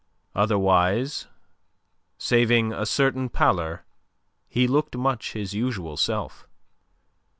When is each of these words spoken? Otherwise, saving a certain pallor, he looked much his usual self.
Otherwise, 0.33 1.27
saving 2.17 2.73
a 2.73 2.87
certain 2.87 3.29
pallor, 3.29 3.85
he 4.49 4.67
looked 4.67 4.97
much 4.97 5.33
his 5.33 5.53
usual 5.53 5.95
self. 5.95 6.47